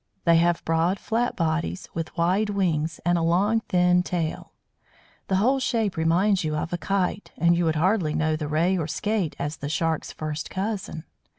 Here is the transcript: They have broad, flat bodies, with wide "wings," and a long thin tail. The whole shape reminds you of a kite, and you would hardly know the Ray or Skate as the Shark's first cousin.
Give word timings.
They 0.25 0.37
have 0.37 0.65
broad, 0.65 0.97
flat 0.97 1.35
bodies, 1.35 1.87
with 1.93 2.17
wide 2.17 2.49
"wings," 2.49 2.99
and 3.05 3.19
a 3.19 3.21
long 3.21 3.59
thin 3.69 4.01
tail. 4.01 4.51
The 5.27 5.35
whole 5.35 5.59
shape 5.59 5.95
reminds 5.95 6.43
you 6.43 6.55
of 6.55 6.73
a 6.73 6.77
kite, 6.79 7.31
and 7.37 7.55
you 7.55 7.65
would 7.65 7.75
hardly 7.75 8.15
know 8.15 8.35
the 8.35 8.47
Ray 8.47 8.75
or 8.75 8.87
Skate 8.87 9.35
as 9.37 9.57
the 9.57 9.69
Shark's 9.69 10.11
first 10.11 10.49
cousin. 10.49 11.03